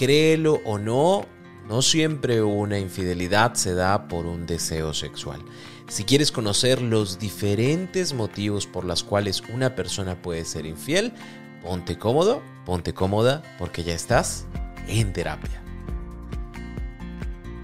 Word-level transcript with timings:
Créelo 0.00 0.62
o 0.64 0.78
no, 0.78 1.26
no 1.68 1.82
siempre 1.82 2.40
una 2.40 2.78
infidelidad 2.78 3.52
se 3.52 3.74
da 3.74 4.08
por 4.08 4.24
un 4.24 4.46
deseo 4.46 4.94
sexual. 4.94 5.42
Si 5.88 6.04
quieres 6.04 6.32
conocer 6.32 6.80
los 6.80 7.18
diferentes 7.18 8.14
motivos 8.14 8.66
por 8.66 8.86
los 8.86 9.04
cuales 9.04 9.42
una 9.52 9.74
persona 9.74 10.22
puede 10.22 10.46
ser 10.46 10.64
infiel, 10.64 11.12
ponte 11.62 11.98
cómodo, 11.98 12.40
ponte 12.64 12.94
cómoda, 12.94 13.42
porque 13.58 13.84
ya 13.84 13.92
estás 13.92 14.46
en 14.88 15.12
terapia. 15.12 15.62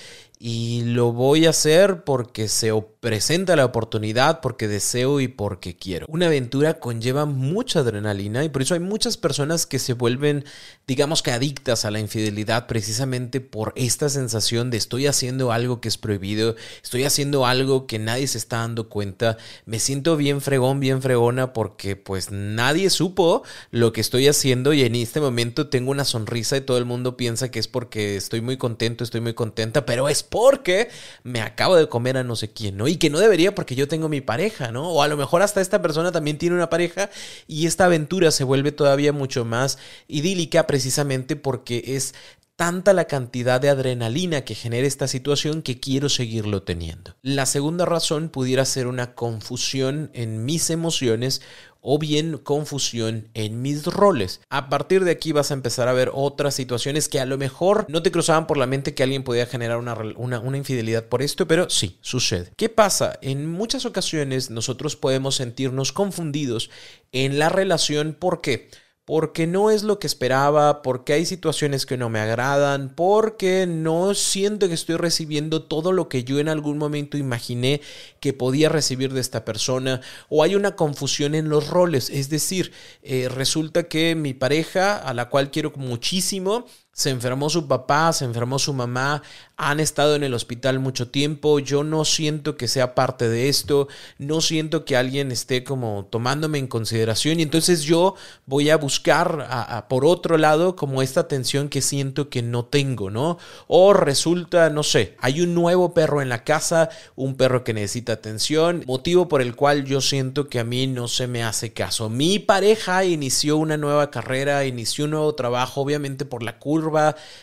y 0.47 0.83
lo 0.83 1.11
voy 1.11 1.47
a 1.47 1.49
hacer 1.49 2.03
porque 2.03 2.47
se 2.49 2.71
presenta 2.99 3.55
la 3.55 3.65
oportunidad, 3.65 4.41
porque 4.41 4.67
deseo 4.67 5.19
y 5.19 5.27
porque 5.27 5.75
quiero. 5.75 6.05
Una 6.07 6.27
aventura 6.27 6.79
conlleva 6.79 7.25
mucha 7.25 7.79
adrenalina 7.79 8.43
y 8.43 8.49
por 8.49 8.61
eso 8.61 8.75
hay 8.75 8.79
muchas 8.79 9.17
personas 9.17 9.65
que 9.65 9.79
se 9.79 9.93
vuelven, 9.93 10.45
digamos 10.85 11.23
que 11.23 11.31
adictas 11.31 11.83
a 11.83 11.89
la 11.89 11.99
infidelidad 11.99 12.67
precisamente 12.67 13.41
por 13.41 13.73
esta 13.75 14.07
sensación 14.07 14.69
de 14.69 14.77
estoy 14.77 15.07
haciendo 15.07 15.51
algo 15.51 15.81
que 15.81 15.87
es 15.87 15.97
prohibido, 15.97 16.55
estoy 16.83 17.05
haciendo 17.05 17.47
algo 17.47 17.87
que 17.87 17.97
nadie 17.97 18.27
se 18.27 18.37
está 18.37 18.57
dando 18.57 18.87
cuenta, 18.87 19.37
me 19.65 19.79
siento 19.79 20.15
bien 20.15 20.41
fregón, 20.41 20.79
bien 20.79 21.01
fregona 21.01 21.53
porque 21.53 21.95
pues 21.95 22.29
nadie 22.29 22.91
supo 22.91 23.41
lo 23.71 23.93
que 23.93 24.01
estoy 24.01 24.27
haciendo 24.27 24.73
y 24.73 24.83
en 24.83 24.93
este 24.93 25.19
momento 25.19 25.69
tengo 25.69 25.89
una 25.89 26.05
sonrisa 26.05 26.57
y 26.57 26.61
todo 26.61 26.77
el 26.77 26.85
mundo 26.85 27.17
piensa 27.17 27.49
que 27.49 27.57
es 27.57 27.67
porque 27.67 28.15
estoy 28.15 28.41
muy 28.41 28.57
contento, 28.57 29.03
estoy 29.03 29.21
muy 29.21 29.33
contenta, 29.33 29.87
pero 29.87 30.07
es 30.07 30.21
porque 30.35 30.89
me 31.23 31.39
acabo 31.39 31.77
de 31.77 31.87
comer 31.87 32.17
a 32.17 32.23
no 32.25 32.35
sé 32.35 32.51
quién, 32.51 32.75
¿no? 32.75 32.89
Y 32.89 32.97
que 32.97 33.09
no 33.09 33.19
debería 33.19 33.55
porque 33.55 33.73
yo 33.73 33.87
tengo 33.87 34.09
mi 34.09 34.19
pareja, 34.19 34.69
¿no? 34.69 34.89
O 34.89 35.01
a 35.01 35.07
lo 35.07 35.15
mejor 35.15 35.41
hasta 35.41 35.61
esta 35.61 35.81
persona 35.81 36.11
también 36.11 36.37
tiene 36.37 36.57
una 36.57 36.69
pareja 36.69 37.09
y 37.47 37.67
esta 37.67 37.85
aventura 37.85 38.31
se 38.31 38.43
vuelve 38.43 38.73
todavía 38.73 39.13
mucho 39.13 39.45
más 39.45 39.77
idílica 40.09 40.67
precisamente 40.67 41.37
porque 41.37 41.83
es 41.95 42.15
tanta 42.55 42.93
la 42.93 43.05
cantidad 43.05 43.59
de 43.59 43.69
adrenalina 43.69 44.45
que 44.45 44.55
genera 44.55 44.87
esta 44.87 45.07
situación 45.07 45.61
que 45.61 45.79
quiero 45.79 46.09
seguirlo 46.09 46.63
teniendo. 46.63 47.15
La 47.21 47.45
segunda 47.45 47.85
razón 47.85 48.29
pudiera 48.29 48.65
ser 48.65 48.87
una 48.87 49.13
confusión 49.13 50.09
en 50.13 50.45
mis 50.45 50.69
emociones 50.69 51.41
o 51.87 51.99
bien 51.99 52.39
confusión 52.39 53.29
en 53.35 53.61
mis 53.61 53.85
roles. 53.85 54.41
A 54.49 54.69
partir 54.69 55.03
de 55.03 55.11
aquí 55.11 55.33
vas 55.33 55.51
a 55.51 55.53
empezar 55.53 55.87
a 55.87 55.93
ver 55.93 56.09
otras 56.13 56.55
situaciones 56.55 57.07
que 57.09 57.19
a 57.19 57.27
lo 57.27 57.37
mejor 57.37 57.85
no 57.89 58.01
te 58.01 58.11
cruzaban 58.11 58.47
por 58.47 58.57
la 58.57 58.65
mente 58.65 58.95
que 58.95 59.03
alguien 59.03 59.23
podía 59.23 59.45
generar 59.45 59.77
una, 59.77 59.93
una, 60.17 60.57
infidelidad 60.57 61.05
por 61.05 61.21
esto, 61.21 61.47
pero 61.47 61.69
sí, 61.69 61.99
sucede. 62.01 62.51
¿Qué 62.57 62.69
pasa? 62.69 63.19
En 63.21 63.51
muchas 63.51 63.85
ocasiones 63.85 64.49
nosotros 64.49 64.95
podemos 64.95 65.35
sentirnos 65.35 65.91
confundidos 65.91 66.71
en 67.11 67.37
la 67.37 67.49
relación. 67.49 68.15
¿Por 68.19 68.41
qué? 68.41 68.69
Porque 69.05 69.45
no 69.45 69.69
es 69.69 69.83
lo 69.83 69.99
que 69.99 70.07
esperaba, 70.07 70.81
porque 70.81 71.13
hay 71.13 71.25
situaciones 71.27 71.85
que 71.85 71.95
no 71.95 72.09
me 72.09 72.19
agradan, 72.19 72.93
porque 72.95 73.67
no 73.67 74.15
siento 74.15 74.67
que 74.67 74.73
estoy 74.73 74.97
recibiendo 74.97 75.61
todo 75.61 75.91
lo 75.91 76.09
que 76.09 76.23
yo 76.23 76.39
en 76.39 76.49
algún 76.49 76.79
momento 76.79 77.15
imaginé 77.15 77.81
que 78.19 78.33
podía 78.33 78.67
recibir 78.67 79.13
de 79.13 79.21
esta 79.21 79.45
persona, 79.45 80.01
o 80.27 80.41
hay 80.41 80.55
una 80.55 80.75
confusión 80.75 81.35
en 81.35 81.49
los 81.49 81.69
roles, 81.69 82.09
es 82.09 82.29
decir, 82.29 82.71
eh, 83.03 83.29
resulta 83.29 83.83
que 83.83 84.15
mi 84.15 84.33
pareja, 84.33 84.97
a 84.97 85.13
la 85.13 85.29
cual 85.29 85.51
quiero 85.51 85.71
muchísimo, 85.75 86.65
se 86.95 87.09
enfermó 87.09 87.49
su 87.49 87.67
papá, 87.67 88.13
se 88.13 88.23
enfermó 88.23 88.57
su 88.57 88.73
mamá, 88.73 89.21
han 89.57 89.81
estado 89.81 90.15
en 90.15 90.23
el 90.23 90.33
hospital 90.33 90.79
mucho 90.79 91.09
tiempo, 91.09 91.59
yo 91.59 91.83
no 91.83 92.05
siento 92.05 92.55
que 92.55 92.69
sea 92.69 92.95
parte 92.95 93.27
de 93.27 93.49
esto, 93.49 93.89
no 94.17 94.39
siento 94.39 94.85
que 94.85 94.95
alguien 94.95 95.29
esté 95.29 95.65
como 95.65 96.07
tomándome 96.09 96.57
en 96.57 96.67
consideración 96.67 97.41
y 97.41 97.43
entonces 97.43 97.81
yo 97.83 98.15
voy 98.45 98.69
a 98.69 98.77
buscar 98.77 99.85
por 99.89 100.05
otro 100.05 100.37
lado 100.37 100.77
como 100.77 101.01
esta 101.01 101.19
atención 101.19 101.67
que 101.67 101.81
siento 101.81 102.29
que 102.29 102.41
no 102.41 102.63
tengo, 102.63 103.09
¿no? 103.09 103.39
O 103.67 103.91
resulta, 103.91 104.69
no 104.69 104.83
sé, 104.83 105.17
hay 105.19 105.41
un 105.41 105.53
nuevo 105.53 105.93
perro 105.93 106.21
en 106.21 106.29
la 106.29 106.45
casa, 106.45 106.87
un 107.17 107.35
perro 107.35 107.65
que 107.65 107.73
necesita 107.73 108.13
atención, 108.13 108.85
motivo 108.87 109.27
por 109.27 109.41
el 109.41 109.57
cual 109.57 109.83
yo 109.83 109.99
siento 109.99 110.47
que 110.47 110.59
a 110.59 110.63
mí 110.63 110.87
no 110.87 111.09
se 111.09 111.27
me 111.27 111.43
hace 111.43 111.73
caso. 111.73 112.09
Mi 112.09 112.39
pareja 112.39 113.03
inició 113.03 113.57
una 113.57 113.75
nueva 113.75 114.11
carrera, 114.11 114.63
inició 114.63 115.05
un 115.05 115.11
nuevo 115.11 115.35
trabajo, 115.35 115.81
obviamente 115.81 116.23
por 116.23 116.41
la 116.41 116.57
curva 116.57 116.84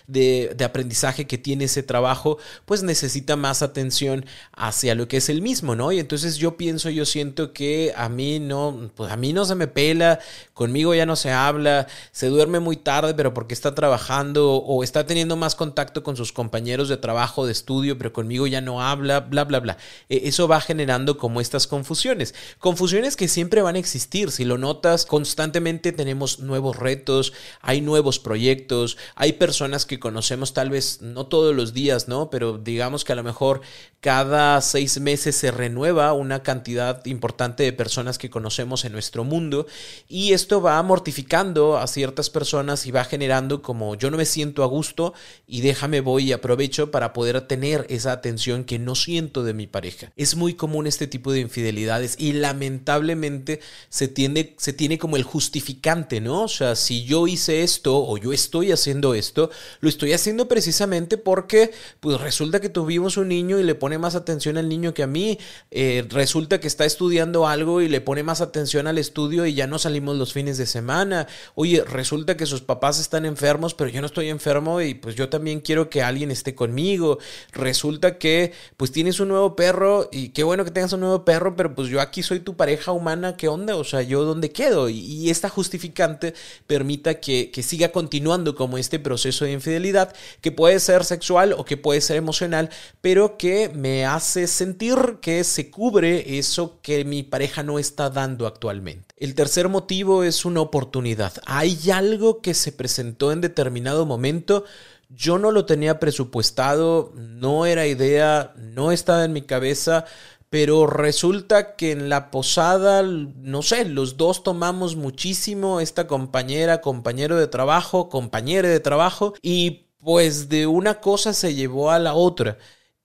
de, 0.07 0.57
aprendizaje 0.65 1.27
que 1.27 1.39
tiene 1.39 1.65
ese 1.65 1.83
trabajo, 1.83 2.39
pues 2.67 2.83
necesita 2.83 3.37
más 3.37 3.63
atención 3.63 4.25
hacia 4.53 4.95
lo 4.95 5.09
que 5.09 5.17
es 5.17 5.29
el 5.29 5.43
mismo, 5.43 5.75
¿no? 5.75 5.93
Y 5.93 5.99
entonces 5.99 6.37
yo 6.37 6.57
pienso, 6.57 6.89
yo 6.91 7.05
siento 7.05 7.53
que 7.53 7.93
a 7.97 8.09
mí 8.09 8.39
no, 8.39 8.91
pues 8.95 9.11
a 9.11 9.17
mí 9.17 9.33
no 9.33 9.45
se 9.45 9.55
me 9.55 9.67
pela, 9.67 10.21
conmigo 10.55 10.95
ya 10.95 11.07
no 11.07 11.17
se 11.17 11.31
habla, 11.31 11.87
se 12.13 12.29
duerme 12.29 12.61
muy 12.61 12.77
tarde, 12.77 13.15
pero 13.15 13.35
porque 13.35 13.55
está 13.55 13.75
trabajando 13.75 14.57
o 14.57 14.85
está 14.85 15.07
teniendo 15.07 15.37
más 15.37 15.55
contacto 15.55 16.03
con 16.03 16.17
sus 16.17 16.33
compañeros 16.33 16.89
de 16.89 16.97
trabajo, 16.97 17.47
de 17.47 17.53
estudio, 17.53 17.99
pero 17.99 18.13
conmigo 18.13 18.47
ya 18.47 18.61
no 18.61 18.83
habla, 18.83 19.21
bla, 19.21 19.45
bla, 19.45 19.61
bla. 19.61 19.77
E, 20.09 20.29
eso 20.29 20.49
va 20.49 20.61
generando 20.61 21.19
como 21.19 21.41
estas 21.41 21.67
confusiones. 21.67 22.35
Confusiones 22.59 23.17
que 23.17 23.29
siempre 23.29 23.63
van 23.63 23.77
a 23.77 23.79
existir. 23.79 24.31
Si 24.31 24.45
lo 24.45 24.59
notas, 24.59 25.07
constantemente 25.07 25.93
tenemos 25.93 26.39
nuevos 26.39 26.77
retos, 26.77 27.33
hay 27.61 27.81
nuevos 27.81 28.19
proyectos, 28.19 28.97
hay 29.15 29.32
personas 29.33 29.87
que 29.87 29.99
conocemos 29.99 30.55
tal 30.55 30.71
vez 30.71 31.01
no 31.03 31.27
todos 31.27 31.55
los 31.55 31.73
días, 31.73 32.09
¿no? 32.09 32.31
Pero 32.31 32.59
digamos 32.59 33.05
que 33.05 33.13
a 33.13 33.17
lo 33.17 33.23
mejor 33.23 33.61
cada 34.01 34.61
seis 34.61 35.01
meses 35.01 35.37
se 35.37 35.51
renueva 35.51 36.13
una 36.13 36.43
cantidad 36.43 37.05
importante 37.07 37.63
de 37.63 37.73
personas 37.73 38.19
que 38.19 38.31
conocemos 38.31 38.85
en 38.85 38.93
nuestro 38.93 39.23
mundo 39.23 39.67
y 40.09 40.33
esto 40.33 40.61
va 40.61 40.83
mortificando 40.83 41.79
a 41.79 41.87
ciertas 41.87 42.29
personas 42.29 42.87
y 42.87 42.91
va 42.91 43.05
generando 43.05 43.63
como 43.63 43.95
yo 43.95 44.11
no 44.11 44.17
me 44.17 44.25
siento 44.25 44.65
a 44.65 44.67
gusto 44.67 45.15
y 45.47 45.61
déjame 45.61 46.01
voy 46.01 46.25
y 46.25 46.33
aprovecho 46.33 46.91
para 46.91 47.13
poder 47.13 47.41
tener 47.43 47.87
esa 47.89 48.13
atención 48.13 48.65
que 48.65 48.79
no 48.79 48.95
siento 48.95 49.45
de 49.45 49.55
mi 49.55 49.67
pareja. 49.67 50.13
Es 50.17 50.37
muy 50.37 50.55
común 50.55 50.87
este 50.87 51.07
tipo 51.07 51.33
de 51.33 51.41
infidelidades 51.41 52.17
y 52.19 52.33
lamentablemente 52.33 53.61
se 53.89 54.09
tiene, 54.09 54.55
se 54.59 54.73
tiene 54.73 54.99
como 54.99 55.17
el 55.17 55.23
justificante, 55.23 56.21
¿no? 56.21 56.43
O 56.43 56.49
sea, 56.49 56.75
si 56.75 57.05
yo 57.05 57.27
hice 57.27 57.63
esto 57.63 58.05
o 58.05 58.19
yo 58.19 58.33
estoy 58.33 58.73
haciendo 58.73 59.15
esto, 59.15 59.22
esto, 59.23 59.51
lo 59.81 59.89
estoy 59.89 60.13
haciendo 60.13 60.49
precisamente 60.49 61.17
porque 61.17 61.71
pues 62.01 62.21
resulta 62.21 62.61
que 62.61 62.69
tuvimos 62.69 63.17
un 63.17 63.29
niño 63.29 63.59
y 63.59 63.63
le 63.63 63.75
pone 63.75 63.99
más 63.99 64.15
atención 64.15 64.59
al 64.59 64.69
niño 64.69 64.93
que 64.95 65.03
a 65.03 65.07
mí, 65.07 65.39
eh, 65.71 66.05
resulta 66.11 66.61
que 66.61 66.67
está 66.67 66.85
estudiando 66.85 67.47
algo 67.47 67.81
y 67.81 67.89
le 67.89 68.01
pone 68.01 68.23
más 68.23 68.41
atención 68.41 68.87
al 68.87 68.99
estudio 68.99 69.47
y 69.47 69.55
ya 69.55 69.67
no 69.67 69.79
salimos 69.79 70.17
los 70.17 70.33
fines 70.33 70.59
de 70.59 70.67
semana, 70.67 71.29
oye, 71.55 71.85
resulta 71.85 72.37
que 72.37 72.47
sus 72.47 72.61
papás 72.61 72.99
están 72.99 73.25
enfermos, 73.25 73.75
pero 73.75 73.91
yo 73.91 74.01
no 74.01 74.07
estoy 74.07 74.29
enfermo 74.29 74.81
y 74.81 74.95
pues 74.95 75.15
yo 75.15 75.29
también 75.29 75.61
quiero 75.61 75.89
que 75.89 76.03
alguien 76.03 76.31
esté 76.31 76.55
conmigo, 76.55 77.19
resulta 77.53 78.19
que 78.19 78.53
pues 78.77 78.91
tienes 78.91 79.21
un 79.21 79.29
nuevo 79.29 79.55
perro 79.55 80.09
y 80.11 80.31
qué 80.31 80.43
bueno 80.43 80.65
que 80.65 80.71
tengas 80.71 80.93
un 80.93 81.01
nuevo 81.01 81.25
perro, 81.25 81.55
pero 81.57 81.75
pues 81.75 81.89
yo 81.89 82.01
aquí 82.01 82.23
soy 82.23 82.41
tu 82.41 82.57
pareja 82.57 82.93
humana, 82.93 83.37
¿qué 83.37 83.49
onda? 83.49 83.77
O 83.77 83.85
sea, 83.85 84.03
yo 84.03 84.25
dónde 84.25 84.51
quedo 84.51 84.89
y, 84.89 85.23
esta 85.33 85.49
justificante 85.49 86.35
permita 86.67 87.15
que, 87.21 87.51
que 87.51 87.63
siga 87.63 87.91
continuando 87.91 88.55
como 88.55 88.77
este 88.77 88.99
proceso 88.99 89.12
de 89.17 89.53
infidelidad 89.53 90.15
que 90.41 90.53
puede 90.53 90.79
ser 90.81 91.05
sexual 91.05 91.55
o 91.57 91.65
que 91.65 91.77
puede 91.77 92.01
ser 92.01 92.17
emocional, 92.17 92.71
pero 93.01 93.37
que 93.37 93.69
me 93.69 94.07
hace 94.07 94.47
sentir 94.47 95.19
que 95.21 95.45
se 95.45 95.71
cubre 95.71 96.39
eso 96.39 96.79
que 96.83 97.05
mi 97.05 97.23
pareja 97.23 97.63
no 97.63 97.79
está 97.79 98.11
dando 98.11 98.47
actualmente. 98.47 99.15
El 99.17 99.35
tercer 99.35 99.69
motivo 99.69 100.25
es 100.25 100.45
una 100.45 100.61
oportunidad. 100.61 101.33
Hay 101.47 101.91
algo 101.91 102.41
que 102.41 102.55
se 102.55 102.73
presentó 102.73 103.33
en 103.33 103.41
determinado 103.41 104.07
momento. 104.07 104.65
Yo 105.09 105.39
no 105.39 105.51
lo 105.51 105.67
tenía 105.67 106.01
presupuestado, 106.01 107.13
no 107.15 107.67
era 107.67 107.87
idea, 107.87 108.53
no 108.57 108.93
estaba 108.93 109.25
en 109.25 109.33
mi 109.33 109.43
cabeza, 109.43 110.07
pero 110.53 110.87
resulta 110.87 111.77
que 111.77 111.93
en 111.93 112.11
la 112.11 112.31
posada, 112.31 113.03
no 113.03 113.63
sé, 113.63 113.87
los 113.87 114.19
dos 114.19 114.43
tomamos 114.43 114.97
muchísimo, 114.97 115.81
esta 115.81 116.07
compañera, 116.07 116.83
compañero 116.83 117.39
de 117.39 117.47
trabajo, 117.47 118.11
compañera 118.11 118.69
de 118.69 118.79
trabajo, 118.79 119.33
y 119.41 119.87
pues 119.99 120.51
de 120.51 120.67
una 120.67 121.01
cosa 121.01 121.33
se 121.33 121.55
llevó 121.55 121.91
a 121.91 121.99
la 121.99 122.13
otra. 122.13 122.59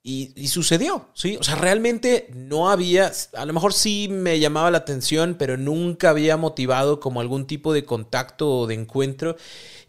Y, 0.04 0.50
sucedió, 0.50 1.08
¿sí? 1.14 1.38
O 1.38 1.44
sea, 1.44 1.56
realmente 1.56 2.30
no 2.34 2.70
había, 2.70 3.14
a 3.34 3.46
lo 3.46 3.54
mejor 3.54 3.72
sí 3.74 4.10
me 4.10 4.42
llamaba 4.42 4.70
la 4.70 4.80
atención, 4.80 5.38
pero 5.40 5.56
nunca 5.56 6.10
había 6.10 6.36
motivado 6.36 7.00
como 7.00 7.22
algún 7.22 7.48
tipo 7.48 7.72
de 7.72 7.86
contacto 7.86 8.52
o 8.52 8.68
de 8.68 8.74
encuentro. 8.74 9.38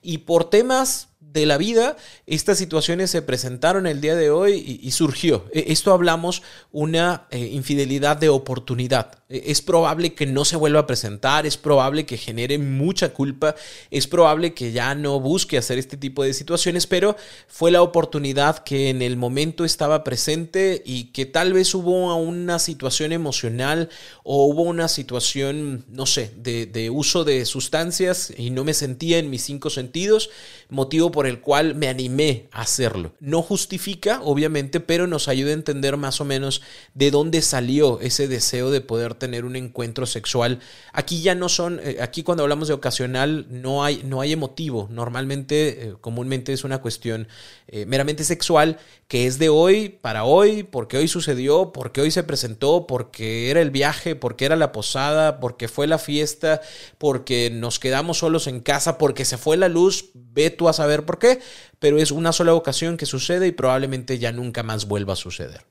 Y 0.00 0.19
por 0.19 0.49
temas 0.49 1.07
de 1.32 1.46
la 1.46 1.58
vida, 1.58 1.96
estas 2.26 2.58
situaciones 2.58 3.10
se 3.10 3.22
presentaron 3.22 3.86
el 3.86 4.00
día 4.00 4.16
de 4.16 4.30
hoy 4.30 4.80
y, 4.82 4.90
surgió. 4.92 5.44
E, 5.52 5.66
esto 5.69 5.92
hablamos 5.92 6.42
una 6.72 7.26
eh, 7.30 7.38
infidelidad 7.52 8.16
de 8.16 8.28
oportunidad. 8.28 9.22
E, 9.28 9.44
es 9.46 9.60
probable 9.60 10.14
que 10.14 10.26
no 10.26 10.44
se 10.44 10.56
vuelva 10.56 10.80
a 10.80 10.86
presentar, 10.86 11.46
es 11.46 11.56
probable 11.56 12.06
que 12.06 12.16
genere 12.16 12.58
mucha 12.58 13.10
culpa, 13.10 13.54
es 13.90 14.06
probable 14.06 14.54
que 14.54 14.72
ya 14.72 14.94
no 14.94 15.20
busque 15.20 15.58
hacer 15.58 15.78
este 15.78 15.96
tipo 15.96 16.22
de 16.22 16.32
situaciones, 16.32 16.86
pero 16.86 17.16
fue 17.46 17.70
la 17.70 17.82
oportunidad 17.82 18.58
que 18.60 18.88
en 18.88 19.02
el 19.02 19.16
momento 19.16 19.64
estaba 19.64 20.04
presente 20.04 20.82
y 20.84 21.04
que 21.12 21.26
tal 21.26 21.52
vez 21.52 21.75
hubo 21.75 22.16
una 22.16 22.58
situación 22.58 23.12
emocional 23.12 23.90
o 24.25 24.46
hubo 24.46 24.62
una 24.62 24.88
situación, 24.88 25.84
no 25.88 26.06
sé, 26.06 26.32
de, 26.36 26.90
uso 26.90 27.25
de 27.25 27.44
sustancias 27.44 28.32
y 28.36 28.50
no 28.50 28.64
me 28.64 28.72
sentía 28.72 29.19
en 29.19 29.30
mis 29.30 29.42
cinco 29.42 29.69
sentidos, 29.70 30.30
motivo 30.70 31.10
por 31.10 31.17
el 31.26 31.40
cual 31.40 31.74
me 31.74 31.88
animé 31.88 32.48
a 32.52 32.62
hacerlo. 32.62 33.12
No 33.20 33.42
justifica, 33.42 34.20
obviamente, 34.22 34.80
pero 34.80 35.06
nos 35.06 35.28
ayuda 35.28 35.50
a 35.50 35.54
entender 35.54 35.96
más 35.96 36.20
o 36.20 36.24
menos 36.24 36.62
de 36.94 37.10
dónde 37.10 37.42
salió 37.42 38.00
ese 38.00 38.28
deseo 38.28 38.70
de 38.70 38.80
poder 38.80 39.14
tener 39.14 39.44
un 39.44 39.56
encuentro 39.56 40.06
sexual. 40.06 40.60
Aquí 40.92 41.22
ya 41.22 41.34
no 41.34 41.48
son, 41.48 41.80
eh, 41.82 41.98
aquí 42.00 42.22
cuando 42.22 42.42
hablamos 42.42 42.68
de 42.68 42.74
ocasional 42.74 43.46
no 43.50 43.84
hay, 43.84 44.02
no 44.04 44.20
hay 44.20 44.32
emotivo. 44.32 44.88
Normalmente, 44.90 45.88
eh, 45.88 45.94
comúnmente 46.00 46.52
es 46.52 46.64
una 46.64 46.78
cuestión 46.78 47.28
eh, 47.68 47.86
meramente 47.86 48.24
sexual 48.24 48.78
que 49.08 49.26
es 49.26 49.38
de 49.38 49.48
hoy 49.48 49.88
para 49.88 50.24
hoy, 50.24 50.64
porque 50.64 50.98
hoy 50.98 51.08
sucedió, 51.08 51.72
porque 51.72 52.02
hoy 52.02 52.10
se 52.10 52.24
presentó, 52.24 52.86
porque 52.86 53.50
era 53.50 53.62
el 53.62 53.70
viaje, 53.70 54.14
porque 54.14 54.44
era 54.44 54.54
la 54.54 54.70
posada, 54.70 55.40
porque 55.40 55.66
fue 55.66 55.86
la 55.86 55.98
fiesta, 55.98 56.60
porque 56.98 57.48
nos 57.50 57.78
quedamos 57.78 58.18
solos 58.18 58.46
en 58.46 58.60
casa, 58.60 58.98
porque 58.98 59.24
se 59.24 59.38
fue 59.38 59.56
la 59.56 59.68
luz, 59.68 60.10
ve 60.12 60.50
tú 60.50 60.68
a 60.68 60.74
saber 60.74 61.06
por 61.08 61.19
qué, 61.19 61.40
pero 61.78 61.96
es 61.96 62.10
una 62.10 62.32
sola 62.32 62.52
ocasión 62.52 62.99
que 62.99 63.06
sucede 63.06 63.46
y 63.46 63.52
probablemente 63.52 64.19
ya 64.19 64.31
nunca 64.31 64.62
más 64.62 64.87
vuelva 64.87 65.14
a 65.14 65.16
suceder. 65.16 65.64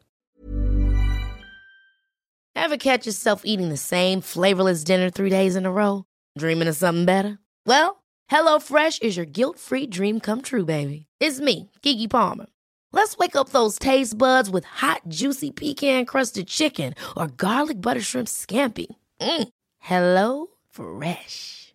Ever 2.55 2.77
catch 2.77 3.05
yourself 3.05 3.43
eating 3.45 3.69
the 3.69 3.77
same 3.77 4.19
flavorless 4.19 4.83
dinner 4.83 5.11
three 5.11 5.29
days 5.29 5.55
in 5.55 5.65
a 5.65 5.71
row? 5.71 6.05
Dreaming 6.37 6.67
of 6.67 6.75
something 6.75 7.05
better? 7.05 7.37
Well, 7.67 8.03
HelloFresh 8.31 9.03
is 9.03 9.15
your 9.15 9.27
guilt-free 9.27 9.87
dream 9.87 10.19
come 10.19 10.41
true, 10.41 10.65
baby. 10.65 11.05
It's 11.21 11.39
me, 11.39 11.69
Kiki 11.83 12.07
Palmer. 12.07 12.47
Let's 12.91 13.15
wake 13.17 13.35
up 13.35 13.49
those 13.49 13.77
taste 13.77 14.17
buds 14.17 14.49
with 14.49 14.65
hot, 14.65 15.01
juicy 15.07 15.51
pecan 15.51 16.05
crusted 16.05 16.47
chicken 16.47 16.95
or 17.15 17.27
garlic 17.27 17.79
butter 17.79 18.01
shrimp 18.01 18.27
scampi. 18.27 18.87
Mm. 19.21 19.49
Hello 19.79 20.47
Fresh. 20.71 21.66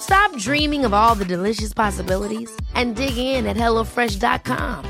Stop 0.00 0.36
dreaming 0.38 0.84
of 0.84 0.92
all 0.92 1.14
the 1.14 1.24
delicious 1.24 1.72
possibilities 1.74 2.50
and 2.74 2.94
dig 2.94 3.16
in 3.16 3.46
at 3.46 3.56
HelloFresh.com. 3.56 4.84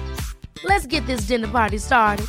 Let's 0.65 0.87
get 0.87 1.07
this 1.07 1.27
dinner 1.27 1.49
party 1.49 1.79
started. 1.79 2.27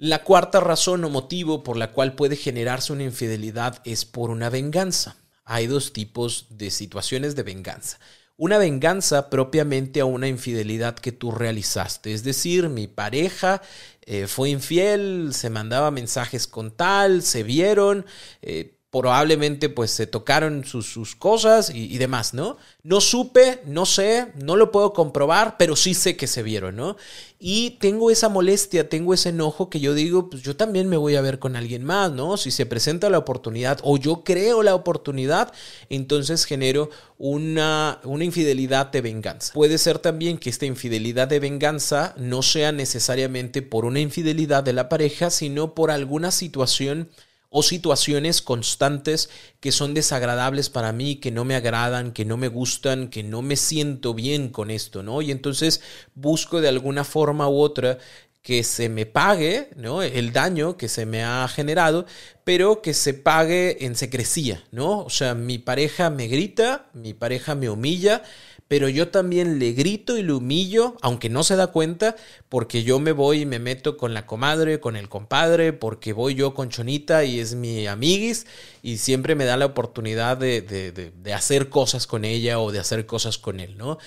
La 0.00 0.22
cuarta 0.22 0.60
razón 0.60 1.04
o 1.04 1.08
motivo 1.10 1.64
por 1.64 1.76
la 1.76 1.92
cual 1.92 2.14
puede 2.14 2.36
generarse 2.36 2.92
una 2.92 3.02
infidelidad 3.02 3.80
es 3.84 4.04
por 4.04 4.30
una 4.30 4.48
venganza. 4.48 5.16
hay 5.48 5.66
dos 5.66 5.94
tipos 5.94 6.46
de 6.50 6.70
situaciones 6.70 7.34
de 7.34 7.42
venganza. 7.42 7.98
Una 8.40 8.56
venganza 8.56 9.30
propiamente 9.30 9.98
a 9.98 10.04
una 10.04 10.28
infidelidad 10.28 10.94
que 10.94 11.10
tú 11.10 11.32
realizaste. 11.32 12.12
Es 12.14 12.22
decir, 12.22 12.68
mi 12.68 12.86
pareja 12.86 13.60
eh, 14.02 14.28
fue 14.28 14.50
infiel, 14.50 15.30
se 15.34 15.50
mandaba 15.50 15.90
mensajes 15.90 16.46
con 16.46 16.70
tal, 16.70 17.22
se 17.22 17.42
vieron, 17.42 18.06
eh, 18.40 18.77
probablemente 18.90 19.68
pues 19.68 19.90
se 19.90 20.06
tocaron 20.06 20.64
sus, 20.64 21.14
cosas 21.16 21.68
y, 21.68 21.92
y, 21.94 21.98
demás, 21.98 22.32
¿no? 22.32 22.56
No 22.82 23.02
supe, 23.02 23.60
no 23.66 23.84
sé, 23.84 24.32
no 24.42 24.56
lo 24.56 24.72
puedo 24.72 24.94
comprobar, 24.94 25.56
pero 25.58 25.76
sí 25.76 25.92
sé 25.92 26.16
que 26.16 26.26
se 26.26 26.42
vieron, 26.42 26.76
¿no? 26.76 26.96
Y 27.38 27.72
tengo 27.80 28.10
esa 28.10 28.30
molestia, 28.30 28.88
tengo 28.88 29.12
ese 29.12 29.28
enojo 29.28 29.68
que 29.68 29.78
yo 29.78 29.92
digo, 29.92 30.30
pues 30.30 30.42
yo 30.42 30.56
también 30.56 30.88
me 30.88 30.96
voy 30.96 31.16
a 31.16 31.20
ver 31.20 31.38
con 31.38 31.54
alguien 31.54 31.84
más, 31.84 32.10
¿no? 32.12 32.38
Si 32.38 32.50
se 32.50 32.64
presenta 32.64 33.10
la 33.10 33.18
oportunidad 33.18 33.78
o 33.82 33.98
yo 33.98 34.24
creo 34.24 34.62
la 34.62 34.74
oportunidad, 34.74 35.52
entonces 35.90 36.46
genero 36.46 36.88
una, 37.18 38.00
una 38.04 38.24
infidelidad 38.24 38.90
de 38.90 39.02
venganza. 39.02 39.52
Puede 39.52 39.76
ser 39.76 39.98
también 39.98 40.38
que 40.38 40.48
esta 40.48 40.64
infidelidad 40.64 41.28
de 41.28 41.40
venganza 41.40 42.14
no 42.16 42.42
sea 42.42 42.72
necesariamente 42.72 43.60
por 43.60 43.84
una 43.84 44.00
infidelidad 44.00 44.62
de 44.62 44.72
la 44.72 44.88
pareja, 44.88 45.28
sino 45.28 45.74
por 45.74 45.90
alguna 45.90 46.30
situación 46.30 47.10
o 47.50 47.62
situaciones 47.62 48.42
constantes 48.42 49.30
que 49.60 49.72
son 49.72 49.94
desagradables 49.94 50.68
para 50.68 50.92
mí, 50.92 51.16
que 51.16 51.30
no 51.30 51.44
me 51.44 51.54
agradan, 51.54 52.12
que 52.12 52.24
no 52.24 52.36
me 52.36 52.48
gustan, 52.48 53.08
que 53.08 53.22
no 53.22 53.42
me 53.42 53.56
siento 53.56 54.14
bien 54.14 54.50
con 54.50 54.70
esto, 54.70 55.02
¿no? 55.02 55.22
Y 55.22 55.30
entonces 55.30 55.80
busco 56.14 56.60
de 56.60 56.68
alguna 56.68 57.04
forma 57.04 57.48
u 57.48 57.58
otra 57.58 57.98
que 58.42 58.62
se 58.62 58.88
me 58.88 59.04
pague 59.04 59.68
¿no? 59.76 60.02
el 60.02 60.32
daño 60.32 60.76
que 60.76 60.88
se 60.88 61.04
me 61.04 61.22
ha 61.22 61.46
generado, 61.48 62.06
pero 62.44 62.80
que 62.80 62.94
se 62.94 63.12
pague 63.12 63.84
en 63.84 63.94
secrecía, 63.94 64.64
¿no? 64.70 65.00
O 65.00 65.10
sea, 65.10 65.34
mi 65.34 65.58
pareja 65.58 66.08
me 66.08 66.28
grita, 66.28 66.88
mi 66.94 67.12
pareja 67.12 67.54
me 67.54 67.68
humilla, 67.68 68.22
pero 68.68 68.88
yo 68.90 69.08
también 69.08 69.58
le 69.58 69.72
grito 69.72 70.18
y 70.18 70.22
le 70.22 70.34
humillo, 70.34 70.96
aunque 71.00 71.30
no 71.30 71.42
se 71.42 71.56
da 71.56 71.68
cuenta, 71.68 72.14
porque 72.48 72.84
yo 72.84 73.00
me 73.00 73.12
voy 73.12 73.40
y 73.40 73.46
me 73.46 73.58
meto 73.58 73.96
con 73.96 74.14
la 74.14 74.26
comadre, 74.26 74.78
con 74.78 74.94
el 74.94 75.08
compadre, 75.08 75.72
porque 75.72 76.12
voy 76.12 76.34
yo 76.34 76.54
con 76.54 76.68
Chonita 76.68 77.24
y 77.24 77.40
es 77.40 77.54
mi 77.54 77.86
amiguis 77.86 78.46
y 78.82 78.98
siempre 78.98 79.34
me 79.34 79.46
da 79.46 79.56
la 79.56 79.66
oportunidad 79.66 80.36
de, 80.36 80.60
de, 80.60 80.92
de, 80.92 81.34
hacer 81.34 81.70
cosas 81.70 82.06
con 82.06 82.24
ella 82.24 82.60
o 82.60 82.70
de 82.70 82.78
hacer 82.78 83.06
cosas 83.06 83.38
con 83.38 83.60
él, 83.60 83.76
¿no? 83.78 83.98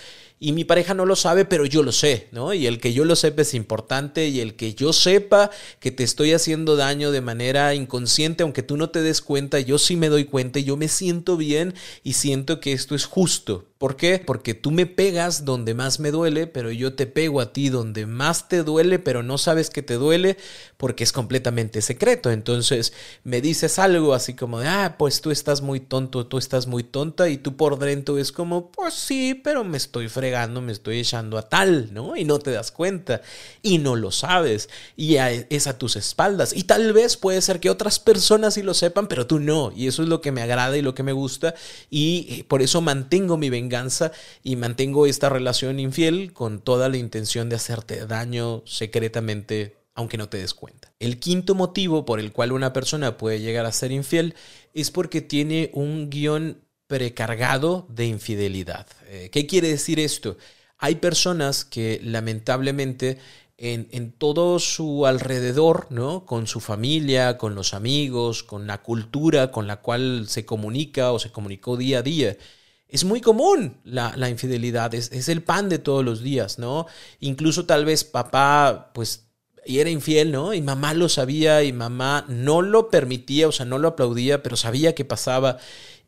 y 0.43 0.53
mi 0.53 0.65
pareja 0.65 0.95
no 0.95 1.05
lo 1.05 1.15
sabe, 1.15 1.45
pero 1.45 1.67
yo 1.67 1.83
lo 1.83 1.91
sé, 1.91 2.27
¿no? 2.31 2.51
Y 2.55 2.65
el 2.65 2.79
que 2.79 2.93
yo 2.93 3.05
lo 3.05 3.15
sepa 3.15 3.43
es 3.43 3.53
importante 3.53 4.27
y 4.27 4.39
el 4.39 4.55
que 4.55 4.73
yo 4.73 4.91
sepa 4.91 5.51
que 5.79 5.91
te 5.91 6.03
estoy 6.03 6.33
haciendo 6.33 6.75
daño 6.75 7.11
de 7.11 7.21
manera 7.21 7.75
inconsciente, 7.75 8.41
aunque 8.41 8.63
tú 8.63 8.75
no 8.75 8.89
te 8.89 9.03
des 9.03 9.21
cuenta, 9.21 9.59
yo 9.59 9.77
sí 9.77 9.95
me 9.95 10.09
doy 10.09 10.25
cuenta 10.25 10.57
y 10.57 10.63
yo 10.63 10.77
me 10.77 10.87
siento 10.87 11.37
bien 11.37 11.75
y 12.03 12.13
siento 12.13 12.59
que 12.59 12.73
esto 12.73 12.95
es 12.95 13.05
justo. 13.05 13.70
¿Por 13.81 13.95
qué? 13.95 14.21
Porque 14.23 14.53
tú 14.53 14.69
me 14.69 14.85
pegas 14.85 15.43
donde 15.43 15.73
más 15.73 15.99
me 15.99 16.11
duele, 16.11 16.45
pero 16.45 16.69
yo 16.69 16.93
te 16.93 17.07
pego 17.07 17.41
a 17.41 17.51
ti 17.51 17.69
donde 17.69 18.05
más 18.05 18.47
te 18.47 18.61
duele, 18.61 18.99
pero 18.99 19.23
no 19.23 19.39
sabes 19.39 19.71
que 19.71 19.81
te 19.81 19.95
duele 19.95 20.37
porque 20.77 21.03
es 21.03 21.11
completamente 21.11 21.81
secreto. 21.81 22.29
Entonces 22.29 22.93
me 23.23 23.41
dices 23.41 23.79
algo 23.79 24.13
así 24.13 24.35
como 24.35 24.59
de, 24.59 24.67
ah, 24.67 24.97
pues 24.99 25.21
tú 25.21 25.31
estás 25.31 25.63
muy 25.63 25.79
tonto, 25.79 26.27
tú 26.27 26.37
estás 26.37 26.67
muy 26.67 26.83
tonta 26.83 27.27
y 27.27 27.37
tú 27.37 27.57
por 27.57 27.79
dentro 27.79 28.19
es 28.19 28.31
como, 28.31 28.69
pues 28.69 28.93
sí, 28.93 29.33
pero 29.33 29.63
me 29.63 29.77
estoy 29.77 30.09
fregando 30.09 30.61
me 30.61 30.73
estoy 30.73 30.99
echando 30.99 31.39
a 31.39 31.49
tal, 31.49 31.91
¿no? 31.91 32.15
Y 32.15 32.23
no 32.23 32.37
te 32.37 32.51
das 32.51 32.71
cuenta 32.71 33.23
y 33.63 33.79
no 33.79 33.95
lo 33.95 34.11
sabes 34.11 34.69
y 34.95 35.15
es 35.15 35.65
a 35.65 35.79
tus 35.79 35.95
espaldas. 35.95 36.53
Y 36.55 36.65
tal 36.65 36.93
vez 36.93 37.17
puede 37.17 37.41
ser 37.41 37.59
que 37.59 37.71
otras 37.71 37.97
personas 37.97 38.53
sí 38.53 38.61
lo 38.61 38.75
sepan, 38.75 39.07
pero 39.07 39.25
tú 39.25 39.39
no. 39.39 39.73
Y 39.75 39.87
eso 39.87 40.03
es 40.03 40.07
lo 40.07 40.21
que 40.21 40.31
me 40.31 40.43
agrada 40.43 40.77
y 40.77 40.83
lo 40.83 40.93
que 40.93 41.01
me 41.01 41.13
gusta 41.13 41.55
y 41.89 42.27
eh, 42.29 42.45
por 42.47 42.61
eso 42.61 42.81
mantengo 42.81 43.37
mi 43.37 43.49
y 44.43 44.55
mantengo 44.55 45.05
esta 45.05 45.29
relación 45.29 45.79
infiel 45.79 46.33
con 46.33 46.59
toda 46.61 46.89
la 46.89 46.97
intención 46.97 47.49
de 47.49 47.55
hacerte 47.55 48.05
daño 48.05 48.63
secretamente 48.65 49.75
aunque 49.93 50.17
no 50.17 50.29
te 50.29 50.37
des 50.37 50.53
cuenta. 50.53 50.93
El 50.99 51.19
quinto 51.19 51.53
motivo 51.53 52.05
por 52.05 52.19
el 52.19 52.31
cual 52.31 52.53
una 52.53 52.71
persona 52.73 53.17
puede 53.17 53.41
llegar 53.41 53.65
a 53.65 53.71
ser 53.71 53.91
infiel 53.91 54.35
es 54.73 54.89
porque 54.89 55.21
tiene 55.21 55.69
un 55.73 56.09
guion 56.09 56.61
precargado 56.87 57.87
de 57.89 58.05
infidelidad. 58.05 58.87
Eh, 59.07 59.29
¿Qué 59.31 59.47
quiere 59.47 59.67
decir 59.67 59.99
esto? 59.99 60.37
Hay 60.77 60.95
personas 60.95 61.65
que 61.65 61.99
lamentablemente 62.03 63.19
en, 63.57 64.11
todo 64.13 64.57
su 64.57 65.05
alrededor, 65.05 65.85
¿no? 65.91 66.25
Con 66.25 66.47
su 66.47 66.59
familia, 66.59 67.37
con 67.37 67.53
los 67.53 67.75
amigos, 67.75 68.41
con 68.41 68.65
la 68.65 68.81
cultura 68.81 69.51
con 69.51 69.67
la 69.67 69.77
cual 69.81 70.25
se 70.27 70.45
comunica 70.45 71.11
o 71.11 71.19
se 71.19 71.31
comunicó 71.31 71.77
día 71.77 71.99
a 71.99 72.01
día. 72.01 72.37
Es 72.91 73.05
muy 73.05 73.21
común 73.21 73.77
la, 73.83 74.29
infidelidad, 74.29 74.93
es, 74.93 75.11
es, 75.11 75.29
el 75.29 75.41
pan 75.41 75.69
de 75.69 75.79
todos 75.79 76.05
los 76.05 76.21
días, 76.21 76.59
¿no? 76.59 76.87
Incluso 77.21 77.65
tal 77.65 77.85
vez 77.85 78.03
papá, 78.03 78.91
pues, 78.93 79.29
y 79.65 79.79
era 79.79 79.89
infiel, 79.89 80.31
¿no? 80.31 80.53
Y 80.53 80.61
mamá 80.61 80.93
lo 80.93 81.07
sabía 81.07 81.63
y 81.63 81.71
mamá 81.71 82.25
no 82.27 82.61
lo 82.61 82.89
permitía, 82.89 83.47
o 83.47 83.51
sea, 83.51 83.65
no 83.65 83.79
lo 83.79 83.87
aplaudía, 83.87 84.43
pero 84.43 84.57
sabía 84.57 84.93
que 84.93 85.05
pasaba 85.05 85.57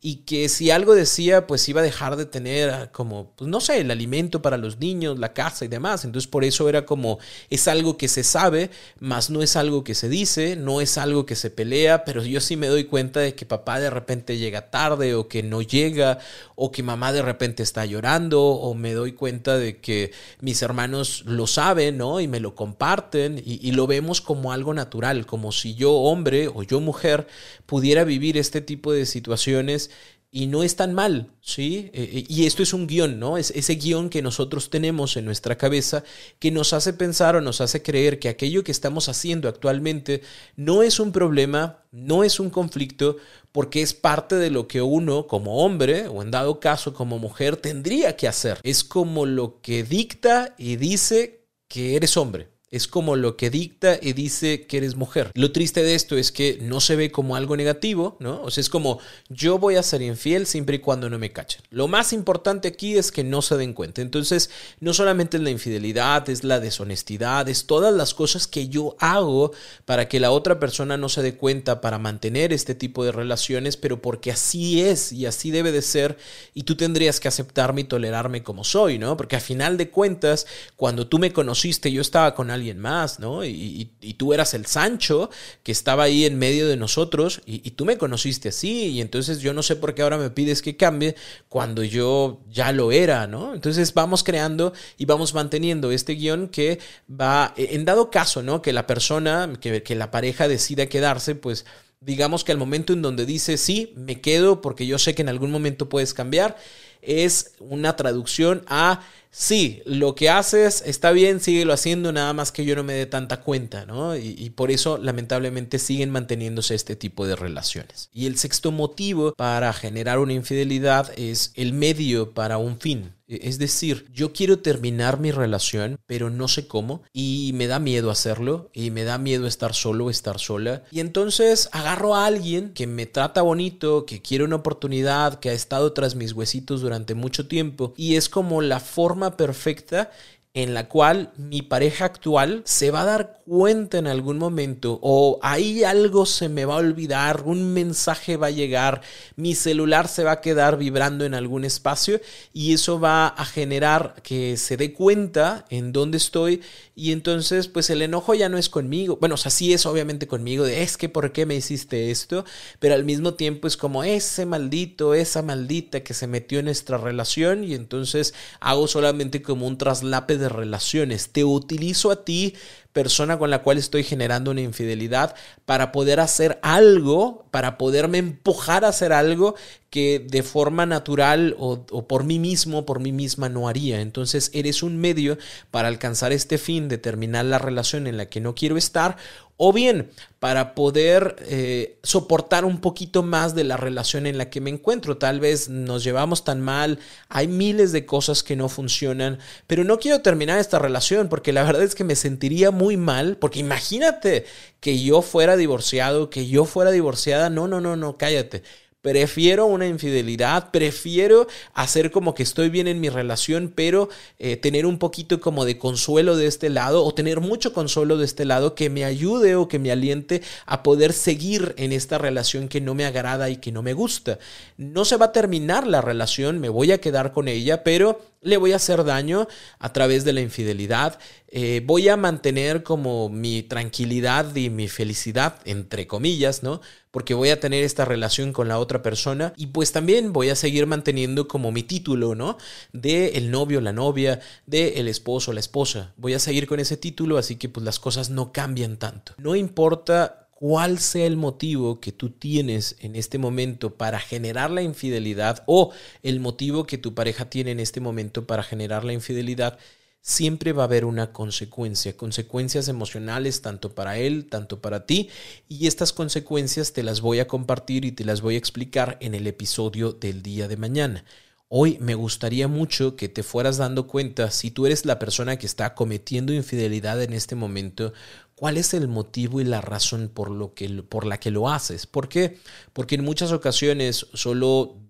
y 0.05 0.17
que 0.25 0.49
si 0.49 0.69
algo 0.69 0.95
decía, 0.95 1.47
pues 1.47 1.69
iba 1.69 1.79
a 1.79 1.83
dejar 1.83 2.17
de 2.17 2.25
tener 2.25 2.69
ah, 2.71 2.91
como, 2.91 3.31
pues 3.37 3.49
no 3.49 3.61
sé, 3.61 3.79
el 3.79 3.89
alimento 3.89 4.41
para 4.41 4.57
los 4.57 4.77
niños, 4.77 5.17
la 5.17 5.31
casa 5.31 5.63
y 5.63 5.69
demás. 5.69 6.03
Entonces 6.03 6.27
por 6.27 6.43
eso 6.43 6.67
era 6.67 6.85
como, 6.85 7.19
es 7.49 7.69
algo 7.69 7.95
que 7.97 8.09
se 8.09 8.25
sabe, 8.25 8.69
más 8.99 9.29
no 9.29 9.41
es 9.41 9.55
algo 9.55 9.85
que 9.85 9.95
se 9.95 10.09
dice, 10.09 10.57
no 10.57 10.81
es 10.81 10.97
algo 10.97 11.25
que 11.25 11.37
se 11.37 11.49
pelea, 11.49 12.03
pero 12.03 12.21
yo 12.21 12.41
sí 12.41 12.57
me 12.57 12.67
doy 12.67 12.83
cuenta 12.83 13.21
de 13.21 13.33
que 13.33 13.45
papá 13.45 13.79
de 13.79 13.89
repente 13.89 14.37
llega 14.37 14.69
tarde 14.69 15.15
o 15.15 15.29
que 15.29 15.41
no 15.41 15.61
llega, 15.61 16.19
o 16.55 16.69
que 16.69 16.83
mamá 16.83 17.13
de 17.13 17.21
repente 17.21 17.63
está 17.63 17.85
llorando, 17.85 18.43
o 18.43 18.73
me 18.73 18.91
doy 18.91 19.13
cuenta 19.13 19.57
de 19.57 19.79
que 19.79 20.11
mis 20.41 20.61
hermanos 20.61 21.23
lo 21.25 21.47
saben, 21.47 21.97
¿no? 21.97 22.19
Y 22.19 22.27
me 22.27 22.41
lo 22.41 22.55
comparten 22.55 23.41
y 23.45 23.71
lo 23.71 23.87
vemos 23.87 24.19
como 24.19 24.51
algo 24.51 24.73
natural, 24.73 25.25
como 25.25 25.53
si 25.53 25.75
yo 25.75 25.93
hombre 25.93 26.49
o 26.49 26.63
yo 26.63 26.81
mujer 26.81 27.25
pudiera 27.65 28.03
vivir 28.03 28.37
este 28.37 28.59
tipo 28.59 28.91
de 28.91 29.05
situaciones 29.05 29.91
y 30.35 30.47
no 30.47 30.63
es 30.63 30.75
tan 30.75 30.95
mal, 30.95 31.29
¿sí? 31.41 31.91
Eh, 31.93 32.09
eh, 32.11 32.25
y 32.27 32.47
esto 32.47 32.63
es 32.63 32.73
un 32.73 32.87
guion, 32.87 33.19
¿no? 33.19 33.37
Es 33.37 33.51
ese 33.51 33.75
guion 33.75 34.09
que 34.09 34.23
nosotros 34.23 34.71
tenemos 34.71 35.15
en 35.15 35.25
nuestra 35.25 35.59
cabeza 35.59 36.03
que 36.39 36.49
nos 36.49 36.73
hace 36.73 36.93
pensar 36.93 37.35
o 37.35 37.41
nos 37.41 37.61
hace 37.61 37.83
creer 37.83 38.17
que 38.17 38.29
aquello 38.29 38.63
que 38.63 38.71
estamos 38.71 39.09
haciendo 39.09 39.47
actualmente 39.47 40.23
no 40.55 40.81
es 40.81 40.99
un 40.99 41.11
problema, 41.11 41.83
no 41.91 42.23
es 42.23 42.39
un 42.39 42.49
conflicto, 42.49 43.17
porque 43.51 43.83
es 43.83 43.93
parte 43.93 44.35
de 44.35 44.49
lo 44.49 44.67
que 44.67 44.81
uno 44.81 45.27
como 45.27 45.63
hombre 45.63 46.07
o 46.07 46.23
en 46.23 46.31
dado 46.31 46.59
caso 46.59 46.95
como 46.95 47.19
mujer 47.19 47.55
tendría 47.57 48.17
que 48.17 48.27
hacer. 48.27 48.59
Es 48.63 48.83
como 48.83 49.27
lo 49.27 49.61
que 49.61 49.83
dicta 49.83 50.55
y 50.57 50.77
dice 50.77 51.45
que 51.67 51.95
eres 51.95 52.17
hombre 52.17 52.52
es 52.73 52.87
como 52.87 53.15
lo 53.15 53.37
que 53.37 53.51
dicta 53.51 53.99
y 54.01 54.13
dice 54.13 54.65
que 54.65 54.77
eres 54.77 54.95
mujer. 54.95 55.29
Lo 55.35 55.51
triste 55.51 55.83
de 55.83 55.93
esto 55.93 56.17
es 56.17 56.31
que 56.31 56.57
no 56.59 56.81
se 56.81 56.95
ve 56.95 57.11
como 57.11 57.35
algo 57.35 57.55
negativo, 57.55 58.17
¿no? 58.19 58.41
O 58.41 58.49
sea, 58.49 58.61
es 58.61 58.69
como 58.69 58.97
yo 59.29 59.59
voy 59.59 59.75
a 59.75 59.83
ser 59.83 60.01
infiel 60.01 60.47
siempre 60.47 60.77
y 60.77 60.79
cuando 60.79 61.07
no 61.07 61.19
me 61.19 61.31
cachen. 61.31 61.61
Lo 61.69 61.87
más 61.87 62.13
importante 62.13 62.67
aquí 62.67 62.97
es 62.97 63.11
que 63.11 63.23
no 63.23 63.43
se 63.43 63.57
den 63.57 63.73
cuenta. 63.73 64.01
Entonces, 64.01 64.49
no 64.79 64.95
solamente 64.95 65.37
es 65.37 65.43
la 65.43 65.51
infidelidad, 65.51 66.27
es 66.29 66.43
la 66.43 66.59
deshonestidad, 66.59 67.47
es 67.47 67.67
todas 67.67 67.93
las 67.93 68.15
cosas 68.15 68.47
que 68.47 68.67
yo 68.69 68.95
hago 68.97 69.51
para 69.85 70.07
que 70.07 70.19
la 70.19 70.31
otra 70.31 70.59
persona 70.59 70.97
no 70.97 71.09
se 71.09 71.21
dé 71.21 71.35
cuenta 71.35 71.79
para 71.79 71.99
mantener 71.99 72.51
este 72.53 72.73
tipo 72.73 73.05
de 73.05 73.11
relaciones, 73.11 73.77
pero 73.77 74.01
porque 74.01 74.31
así 74.31 74.81
es 74.81 75.13
y 75.13 75.27
así 75.27 75.51
debe 75.51 75.71
de 75.71 75.83
ser 75.83 76.17
y 76.55 76.63
tú 76.63 76.75
tendrías 76.75 77.19
que 77.19 77.27
aceptarme 77.27 77.81
y 77.81 77.83
tolerarme 77.83 78.41
como 78.41 78.63
soy, 78.63 78.97
¿no? 78.97 79.15
Porque 79.15 79.35
a 79.35 79.39
final 79.39 79.77
de 79.77 79.91
cuentas, 79.91 80.47
cuando 80.75 81.05
tú 81.05 81.19
me 81.19 81.31
conociste, 81.31 81.91
yo 81.91 82.01
estaba 82.01 82.33
con 82.33 82.49
alguien 82.49 82.62
más, 82.71 83.19
¿no? 83.19 83.45
Y, 83.45 83.89
tú 84.17 84.33
eras 84.33 84.53
el 84.53 84.65
Sancho 84.65 85.29
que 85.63 85.71
estaba 85.71 86.03
ahí 86.03 86.25
en 86.25 86.37
medio 86.37 86.67
de 86.67 86.77
nosotros 86.77 87.41
y, 87.45 87.71
tú 87.71 87.85
me 87.85 87.97
conociste 87.97 88.49
así 88.49 88.89
y 88.89 89.01
entonces 89.01 89.39
yo 89.39 89.53
no 89.53 89.63
sé 89.63 89.75
por 89.75 89.93
qué 89.93 90.01
ahora 90.01 90.17
me 90.17 90.29
pides 90.29 90.61
que 90.61 90.77
cambie 90.77 91.15
cuando 91.49 91.83
yo 91.83 92.41
ya 92.49 92.71
lo 92.71 92.91
era, 92.91 93.27
¿no? 93.27 93.53
Entonces 93.53 93.93
vamos 93.93 94.23
creando 94.23 94.73
y 94.97 95.05
vamos 95.05 95.33
manteniendo 95.33 95.91
este 95.91 96.13
guion 96.13 96.47
que 96.47 96.79
va, 97.09 97.53
en 97.57 97.85
dado 97.85 98.09
caso, 98.11 98.43
¿no? 98.43 98.61
Que 98.61 98.73
la 98.73 98.87
persona, 98.87 99.51
que, 99.59 99.83
que 99.83 99.95
la 99.95 100.11
pareja 100.11 100.47
decida 100.47 100.87
quedarse, 100.87 101.35
pues 101.35 101.65
digamos 102.05 102.43
que 102.43 102.51
al 102.51 102.57
momento 102.57 102.93
en 102.93 103.01
donde 103.01 103.25
dice 103.25 103.57
sí, 103.57 103.93
me 103.95 104.21
quedo 104.21 104.61
porque 104.61 104.85
yo 104.85 104.99
sé 104.99 105.15
que 105.15 105.21
en 105.21 105.29
algún 105.29 105.51
momento 105.51 105.89
puedes 105.89 106.13
cambiar, 106.13 106.57
es 107.01 107.53
una 107.59 107.95
traducción 107.95 108.63
a 108.67 109.01
sí, 109.33 109.81
lo 109.85 110.15
que 110.15 110.29
haces 110.29 110.83
está 110.85 111.11
bien, 111.11 111.41
síguelo 111.41 111.73
haciendo, 111.73 112.13
nada 112.13 112.31
más 112.33 112.51
que 112.51 112.63
yo 112.63 112.75
no 112.75 112.83
me 112.83 112.93
dé 112.93 113.05
tanta 113.05 113.41
cuenta, 113.41 113.85
¿no? 113.85 114.15
Y, 114.15 114.49
por 114.51 114.71
eso, 114.71 114.97
lamentablemente, 114.97 115.79
siguen 115.79 116.11
manteniéndose 116.11 116.75
este 116.75 116.95
tipo 116.95 117.27
de 117.27 117.35
relaciones. 117.35 118.09
Y 118.13 118.27
el 118.27 118.37
sexto 118.37 118.71
motivo 118.71 119.33
para 119.35 119.73
generar 119.73 120.19
una 120.19 120.33
infidelidad 120.33 121.11
es 121.17 121.51
el 121.55 121.73
medio 121.73 122.33
para 122.33 122.57
un 122.57 122.79
fin. 122.79 123.11
E, 123.27 123.47
es 123.47 123.57
decir, 123.57 124.05
yo 124.13 124.33
quiero 124.33 124.59
terminar 124.59 125.19
mi 125.19 125.31
relación, 125.31 125.99
pero 126.05 126.29
no 126.29 126.47
sé 126.47 126.67
cómo 126.67 127.03
y 127.13 127.51
me 127.53 127.67
da 127.67 127.79
miedo 127.79 128.11
hacerlo 128.11 128.69
y 128.73 128.91
me 128.91 129.03
da 129.03 129.17
miedo 129.17 129.47
estar 129.47 129.73
solo 129.73 130.09
estar 130.09 130.39
sola. 130.39 130.83
Y 130.91 130.99
entonces 130.99 131.69
agarro 131.71 132.15
a 132.15 132.25
alguien 132.25 132.73
que 132.73 132.87
me 132.87 133.05
trata 133.05 133.41
bonito, 133.41 134.05
que 134.05 134.21
quiere 134.21 134.43
una 134.43 134.57
oportunidad, 134.57 135.39
que 135.39 135.49
ha 135.49 135.53
estado 135.53 135.93
tras 135.93 136.15
mis 136.15 136.33
huesitos 136.33 136.81
durante 136.81 137.15
mucho 137.15 137.47
tiempo 137.47 137.93
y 137.97 138.15
es 138.15 138.29
como 138.29 138.61
la 138.61 138.79
forma 138.79 139.22
perfecta 139.31 140.09
en 140.55 140.75
la 140.75 140.87
cual 140.87 141.31
mi 141.35 141.63
pareja 141.63 142.05
actual 142.05 142.61
se 142.63 142.91
va 142.91 143.01
a 143.01 143.05
dar 143.05 143.39
cuenta 143.45 143.97
en 143.97 144.05
algún 144.05 144.37
momento 144.37 144.99
o 145.01 145.39
ahí 145.41 145.83
algo 145.83 146.27
se 146.27 146.47
me 146.47 146.65
va 146.65 146.75
a 146.75 146.77
olvidar, 146.77 147.41
un 147.45 147.73
mensaje 147.73 148.37
va 148.37 148.47
a 148.47 148.51
llegar, 148.51 149.01
mi 149.35 149.55
celular 149.55 150.07
se 150.07 150.23
va 150.23 150.33
a 150.33 150.41
quedar 150.41 150.77
vibrando 150.77 151.25
en 151.25 151.33
algún 151.33 151.65
espacio 151.65 152.21
y 152.53 152.73
eso 152.73 152.99
va 152.99 153.27
a 153.27 153.45
generar 153.45 154.13
que 154.21 154.55
se 154.57 154.77
dé 154.77 154.93
cuenta 154.93 155.65
en 155.69 155.91
dónde 155.91 156.17
estoy 156.17 156.61
y 156.95 157.11
entonces 157.13 157.67
pues 157.67 157.89
el 157.89 158.03
enojo 158.03 158.35
ya 158.35 158.47
no 158.47 158.59
es 158.59 158.69
conmigo, 158.69 159.17
bueno, 159.19 159.33
o 159.35 159.39
sea, 159.39 159.49
sí 159.49 159.73
es 159.73 159.87
obviamente 159.87 160.27
conmigo 160.27 160.65
de 160.65 160.83
es 160.83 160.97
que 160.97 161.09
por 161.09 161.31
qué 161.31 161.47
me 161.47 161.55
hiciste 161.55 162.11
esto, 162.11 162.45
pero 162.79 162.93
al 162.93 163.05
mismo 163.05 163.33
tiempo 163.33 163.67
es 163.67 163.75
como 163.75 164.03
ese 164.03 164.45
maldito, 164.45 165.15
esa 165.15 165.41
maldita 165.41 166.03
que 166.03 166.13
se 166.13 166.27
metió 166.27 166.59
en 166.59 166.65
nuestra 166.65 166.99
relación 166.99 167.63
y 167.63 167.73
entonces 167.73 168.35
hago 168.59 168.87
solamente 168.87 169.41
como 169.41 169.65
un 169.65 169.79
traslape 169.79 170.42
relaciones, 170.49 171.29
te 171.29 171.43
utilizo 171.43 172.11
a 172.11 172.23
ti 172.23 172.55
persona 172.93 173.37
con 173.37 173.49
la 173.49 173.63
cual 173.63 173.77
estoy 173.77 174.03
generando 174.03 174.51
una 174.51 174.61
infidelidad 174.61 175.35
para 175.65 175.91
poder 175.91 176.19
hacer 176.19 176.59
algo, 176.61 177.45
para 177.51 177.77
poderme 177.77 178.19
empujar 178.19 178.85
a 178.85 178.89
hacer 178.89 179.11
algo 179.11 179.55
que 179.89 180.25
de 180.27 180.41
forma 180.41 180.87
natural 180.87 181.55
o, 181.59 181.85
por 182.07 182.23
mí 182.23 182.39
mismo, 182.39 182.83
por 182.83 182.99
mí 182.99 183.11
misma 183.11 183.49
no 183.49 183.67
haría. 183.67 184.01
Entonces 184.01 184.49
eres 184.53 184.81
un 184.81 184.97
medio 184.97 185.37
para 185.69 185.87
alcanzar 185.87 186.31
este 186.31 186.57
fin 186.57 186.87
de 186.87 186.97
terminar 186.97 187.45
la 187.45 187.59
relación 187.59 188.07
en 188.07 188.17
la 188.17 188.27
que 188.27 188.41
no 188.41 188.55
quiero 188.55 188.77
estar 188.77 189.17
o 189.57 189.71
bien 189.71 190.09
para 190.39 190.75
poder 190.75 191.37
eh, 191.47 191.99
soportar 192.03 192.65
un 192.65 192.81
poquito 192.81 193.23
más 193.23 193.55
de 193.55 193.63
la 193.63 193.77
relación 193.77 194.25
en 194.25 194.37
la 194.37 194.49
que 194.49 194.59
me 194.59 194.69
encuentro. 194.69 195.17
Tal 195.17 195.39
vez 195.39 195.69
nos 195.69 196.03
llevamos 196.03 196.43
tan 196.43 196.59
mal, 196.59 196.99
hay 197.29 197.47
miles 197.47 197.91
de 197.91 198.05
cosas 198.05 198.43
que 198.43 198.57
no 198.57 198.67
funcionan, 198.67 199.39
pero 199.67 199.85
no 199.85 199.99
quiero 199.99 200.19
terminar 200.21 200.59
esta 200.59 200.79
relación 200.79 201.29
porque 201.29 201.53
la 201.53 201.63
verdad 201.63 201.83
es 201.83 201.95
que 201.95 202.03
me 202.03 202.15
sentiría 202.15 202.71
muy 202.71 202.82
mal, 202.97 203.37
porque 203.37 203.59
imagínate 203.59 204.45
que 204.79 204.99
yo 205.01 205.21
fuera 205.21 205.55
divorciado, 205.55 206.29
que 206.29 206.47
yo 206.47 206.65
fuera 206.65 206.91
divorciada, 206.91 207.49
no, 207.49 207.67
no, 207.67 207.81
no, 207.81 207.95
no, 207.95 208.17
cállate. 208.17 208.63
Prefiero 209.03 209.65
una 209.65 209.85
infidelidad, 209.85 210.71
prefiero 210.71 211.45
hacer 211.73 212.09
como 212.09 212.33
que 212.33 212.43
estoy 212.43 212.69
bien 212.69 212.87
en 212.87 213.01
mi 213.01 213.09
relación, 213.09 213.73
pero 213.75 214.07
eh, 214.39 214.55
tener 214.55 214.85
un 214.85 214.97
poquito 214.97 215.41
como 215.41 215.65
de 215.65 215.77
consuelo 215.77 216.37
de 216.37 216.47
este 216.47 216.69
lado 216.69 217.03
o 217.03 217.13
tener 217.13 217.41
mucho 217.41 217.73
consuelo 217.73 218.15
de 218.15 218.23
este 218.23 218.45
lado 218.45 218.75
que 218.75 218.89
me 218.89 219.03
ayude 219.03 219.57
o 219.57 219.67
que 219.67 219.77
me 219.77 219.91
aliente 219.91 220.41
a 220.65 220.83
poder 220.83 221.11
seguir 221.11 221.75
en 221.77 221.91
esta 221.91 222.17
relación 222.17 222.69
que 222.69 222.79
no 222.79 222.95
me 222.95 223.03
agrada 223.03 223.49
y 223.49 223.57
que 223.57 223.73
no 223.73 223.81
me 223.81 223.91
gusta. 223.91 224.39
No 224.77 225.03
se 225.03 225.17
va 225.17 225.25
a 225.25 225.31
terminar 225.33 225.85
la 225.85 225.99
relación, 225.99 226.59
me 226.61 226.69
voy 226.69 226.93
a 226.93 227.01
quedar 227.01 227.33
con 227.33 227.49
ella, 227.49 227.83
pero 227.83 228.21
le 228.41 228.55
voy 228.55 228.71
a 228.71 228.77
hacer 228.77 229.03
daño 229.03 229.49
a 229.79 229.91
través 229.91 230.23
de 230.23 230.31
la 230.31 230.39
infidelidad. 230.39 231.19
eh, 231.55 231.83
voy 231.85 232.09
a 232.09 232.17
mantener 232.17 232.83
como 232.83 233.29
mi 233.29 233.61
tranquilidad 233.63 234.55
y 234.55 234.69
mi 234.71 234.87
felicidad, 234.87 235.59
entre 235.65 236.07
comillas, 236.07 236.63
¿no? 236.63 236.81
Porque 237.13 237.35
voy 237.35 237.49
a 237.49 237.59
tener 237.59 237.83
esta 237.83 238.05
relación 238.05 238.53
con 238.53 238.67
la 238.67 238.79
otra 238.79 239.03
persona 239.03 239.53
y 239.55 239.67
pues 239.67 239.91
también 239.91 240.33
voy 240.33 240.49
a 240.49 240.55
seguir 240.55 240.87
manteniendo 240.87 241.47
como 241.47 241.71
mi 241.71 241.83
título, 241.83 242.33
¿no? 242.33 242.57
De 242.91 243.37
el 243.37 243.51
novio, 243.51 243.81
la 243.81 243.93
novia, 243.93 244.39
de 244.65 244.95
el 244.95 245.07
esposo, 245.07 245.53
la 245.53 245.59
esposa. 245.59 246.15
Voy 246.17 246.33
a 246.33 246.39
seguir 246.39 246.65
con 246.65 246.79
ese 246.79 246.97
título, 246.97 247.37
así 247.37 247.57
que 247.57 247.69
pues 247.69 247.85
las 247.85 247.99
cosas 247.99 248.31
no 248.31 248.51
cambian 248.51 248.97
tanto. 248.97 249.35
No 249.37 249.55
importa 249.55 250.47
cuál 250.55 250.97
sea 250.97 251.27
el 251.27 251.37
motivo 251.37 251.99
que 251.99 252.11
tú 252.11 252.31
tienes 252.31 252.95
en 252.99 253.15
este 253.15 253.37
momento 253.37 253.93
para 253.93 254.19
generar 254.19 254.71
la 254.71 254.81
infidelidad 254.81 255.61
o 255.67 255.91
el 256.23 256.39
motivo 256.39 256.87
que 256.87 256.97
tu 256.97 257.13
pareja 257.13 257.47
tiene 257.47 257.69
en 257.69 257.79
este 257.79 257.99
momento 257.99 258.47
para 258.47 258.63
generar 258.63 259.03
la 259.03 259.13
infidelidad, 259.13 259.77
siempre 260.23 260.71
va 260.71 260.83
a 260.83 260.85
haber 260.85 261.03
una 261.03 261.33
consecuencia, 261.33 262.15
consecuencias 262.15 262.87
emocionales 262.87 263.61
tanto 263.61 263.93
para 263.93 264.17
él, 264.17 264.47
tanto 264.49 264.81
para 264.81 265.05
ti, 265.05 265.29
y 265.67 265.85
estas 265.85 266.13
consecuencias 266.13 266.93
te 266.93 267.03
las 267.03 267.19
voy 267.19 267.39
a 267.39 267.47
compartir 267.47 268.05
y 268.05 268.13
te 268.13 268.23
las 268.23 268.41
voy 268.41 268.55
a 268.55 268.57
explicar 268.57 269.17
en 269.19 269.35
el 269.35 269.45
episodio 269.47 270.13
del 270.13 270.41
día 270.41 270.69
de 270.69 270.77
mañana. 270.77 271.25
Hoy 271.67 271.97
me 271.99 272.15
gustaría 272.15 272.67
mucho 272.67 273.17
que 273.17 273.27
te 273.27 273.43
fueras 273.43 273.77
dando 273.77 274.07
cuenta 274.07 274.49
si 274.49 274.71
tú 274.71 274.85
eres 274.85 275.05
la 275.05 275.19
persona 275.19 275.57
que 275.57 275.65
está 275.65 275.93
cometiendo 275.93 276.53
infidelidad 276.53 277.21
en 277.21 277.33
este 277.33 277.55
momento, 277.55 278.13
cuál 278.55 278.77
es 278.77 278.93
el 278.93 279.09
motivo 279.09 279.59
y 279.59 279.65
la 279.65 279.81
razón 279.81 280.29
por, 280.33 280.51
lo 280.51 280.73
que, 280.73 280.87
por 281.03 281.25
la 281.25 281.39
que 281.39 281.51
lo 281.51 281.69
haces. 281.69 282.07
¿Por 282.07 282.29
qué? 282.29 282.59
Porque 282.93 283.15
en 283.15 283.25
muchas 283.25 283.51
ocasiones 283.51 284.27
solo 284.33 285.02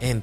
en 0.00 0.22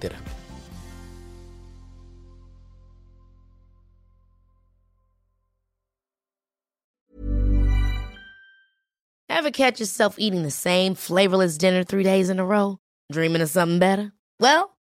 Ever 9.30 9.52
catch 9.52 9.80
yourself 9.80 10.15
eating 10.17 10.43
the 10.43 10.52
same 10.52 10.95
flavorless 10.95 11.58
dinner 11.58 11.84
three 11.84 12.04
days 12.04 12.30
in 12.30 12.39
a 12.39 12.45
row? 12.45 12.80
Dreaming 13.12 13.41
of 13.41 13.50
something 13.50 13.80
better? 13.80 14.12
Well, 14.39 14.77